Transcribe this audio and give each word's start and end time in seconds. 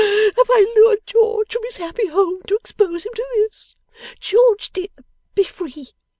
Have 0.35 0.49
I 0.49 0.65
lured 0.75 1.05
George 1.05 1.53
from 1.53 1.61
his 1.65 1.77
happy 1.77 2.07
home 2.07 2.41
to 2.47 2.55
expose 2.55 3.05
him 3.05 3.13
to 3.13 3.25
this! 3.35 3.75
George, 4.19 4.71
dear, 4.73 4.87
be 5.35 5.43
free! 5.43 5.89